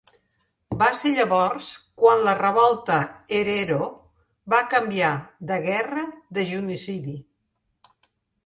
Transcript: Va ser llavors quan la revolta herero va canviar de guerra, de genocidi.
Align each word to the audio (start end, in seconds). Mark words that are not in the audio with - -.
Va 0.77 0.85
ser 1.01 1.09
llavors 1.17 1.67
quan 2.03 2.23
la 2.29 2.33
revolta 2.39 2.97
herero 3.41 3.91
va 4.55 4.63
canviar 4.75 5.13
de 5.53 5.61
guerra, 5.69 6.07
de 6.39 6.49
genocidi. 6.55 7.19